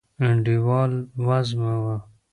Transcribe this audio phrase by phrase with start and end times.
[0.25, 0.91] انډیوال
[1.25, 1.85] وزمه و